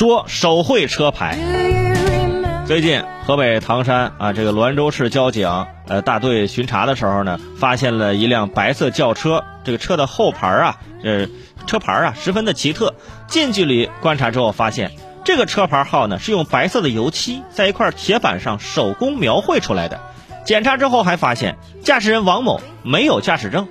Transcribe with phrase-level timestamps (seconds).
[0.00, 1.36] 说手绘车牌。
[2.66, 11.28] 最近河北唐山啊，这个滦州市交警呃大队巡查的时候呢，发现了一辆白色轿车，这个车的后牌啊，这
[11.66, 12.94] 车牌啊十分的奇特。
[13.28, 14.92] 近距离观察之后发现，
[15.22, 20.00] 这个车牌号呢是用白色的油漆在一块铁板上手工描绘出来的。
[20.46, 23.68] 检查之后还发现，驾驶人王某没有驾驶证，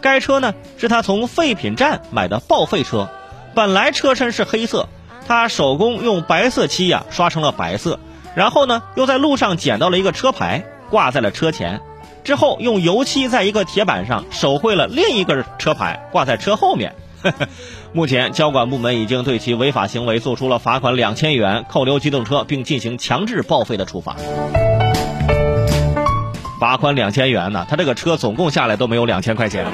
[0.00, 3.08] 该车呢是他从废品站买的报废车，
[3.54, 4.88] 本来车身是黑色，
[5.28, 8.00] 他手工用白色漆呀刷成了白色。
[8.34, 11.80] 然后呢，又在路上捡到了一个车牌，挂在了车前，
[12.24, 16.94] 之后用油漆在一个铁板上手绘了另一个车牌，挂在车后面。
[17.92, 24.16] 目前交管部门已经对其违法行为作出了罚款两千元、扣留机动车，并进行强制报废的处罚。
[26.60, 29.66] 罚款两千元呢，他这个车总共下来都没有两千块钱。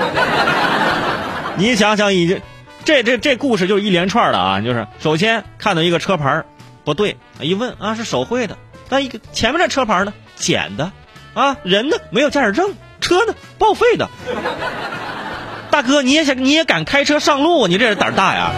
[1.57, 2.41] 你想想，已经，
[2.85, 6.45] 这这这故事就是一连串的啊，就是首先看到一个车牌。
[6.85, 8.59] 不对，一问啊是手绘的，
[8.91, 10.93] 但一个前面这车牌呢剪的，
[11.33, 14.11] 啊人呢没有驾驶证，车呢报废的。
[15.71, 18.51] 大哥你也想你也敢开车上路，你这是胆大呀！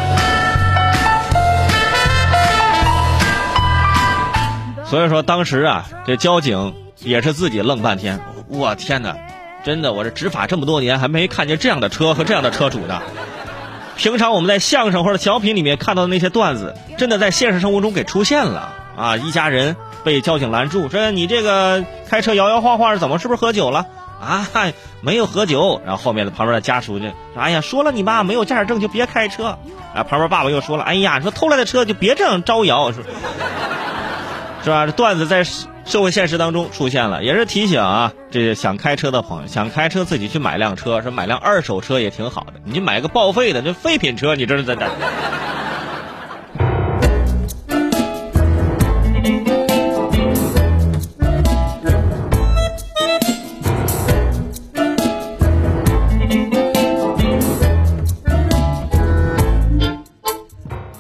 [4.91, 8.19] 所以说当时啊，这交警也是自己愣半天，
[8.49, 9.17] 我天哪，
[9.65, 13.01] 真的我这执法这么多年还没看见这样的车和这样的车主呢。
[13.97, 19.17] 平常我们在相声或者小品里面看到的那些段子，真的在现实生活中给出现了啊！
[19.17, 23.19] 一家人被交警拦住，说你这个开车摇摇晃晃的怎么？
[23.19, 23.87] 是不是喝酒了？
[24.21, 24.47] 啊，
[25.01, 25.81] 没有喝酒。
[25.85, 29.59] 然后后面的旁边的家属就，哎呀，说了你妈没有驾驶证就别开车。
[29.95, 33.07] 啊，旁边爸爸又说了，哎呀，说偷来的车就别这样招摇，是吧？
[34.65, 35.45] 这段子在。
[35.87, 42.55] 社会现实当中出现了，也是提醒啊，这想开车的朋友，想开车自己去买辆车，说买辆二手车也挺好的。
[42.65, 44.91] 你买个报废的这废品车，你这是在哪？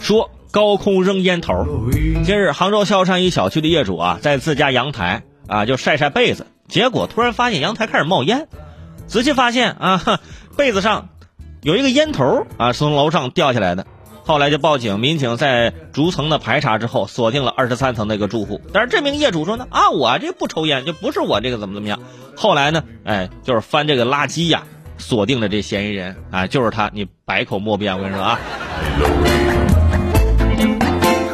[0.00, 0.30] 说。
[0.56, 1.66] 高空扔烟头。
[2.24, 8.48] 近日，杭州萧山一小区的业主啊，在自家阳台啊就晒晒被子，结果突然发现阳台开始冒烟。
[9.06, 10.18] 仔细发现啊，
[10.56, 11.10] 被子上
[11.60, 13.86] 有一个烟头啊，是从楼上掉下来的。
[14.24, 18.62] 后来就报警，民警在逐层的排查之后，锁定了二十三层那个住户。
[18.72, 22.00] 但是这名业主说呢，啊，我这不抽烟，就不是我这个怎么怎么样。
[22.34, 24.62] 后来呢，哎，就是翻这个垃圾呀，
[24.96, 27.94] 锁定了这嫌疑人啊，就是他，你百口莫辩。
[27.94, 28.40] 我跟你说啊。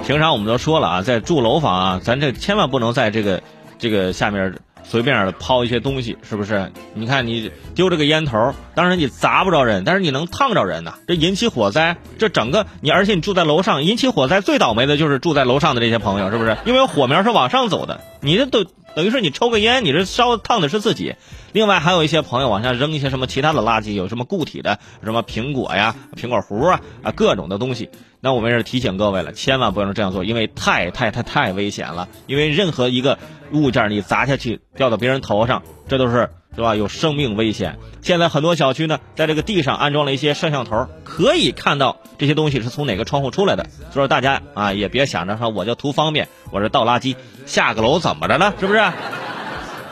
[0.04, 3.40] 平常我们都说了啊，在住楼房啊，咱这千万不能在这个
[3.78, 4.52] 这个下面
[4.82, 6.70] 随便抛一些东西，是不是？
[6.92, 16.56] 你看你丢这个烟头，当然你砸不着人，但是你能烫着人呐，这引起火灾，这整个你而且你住在楼上，引起火灾最倒霉的就是住在楼上的这些朋友，是不是？
[16.66, 18.64] 因为火苗是往上走的，你这都
[18.94, 21.14] 等于是你抽个烟，你这烧烫的是自己。
[21.52, 27.90] 另外还有一些朋友往下扔一些什么其他的垃圾，有什么固体的，什么苹果呀、苹果核啊啊各种的东西。
[28.20, 32.08] 那我们是提醒各位了，千万不能这样做，因为太太太太危险了。
[32.26, 33.18] 因为任何一个
[33.52, 36.76] 物件你砸下去掉到别人头上，这都是是吧？
[36.76, 37.78] 有生命危险。
[38.02, 43.66] 现在很多小区呢，在这个地上安装了一些摄像头，可以看到这些东西是从哪个窗户出来的。
[43.90, 48.52] 所以说大家啊，也别想着说我就图方便，我这倒垃圾，下个楼怎么着呢？
[48.60, 48.82] 是不是？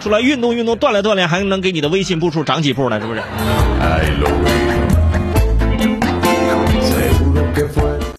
[0.00, 3.00] 出来运动运动，锻炼锻炼，还能给你的微信步数涨几步呢？
[3.00, 3.20] 是不是？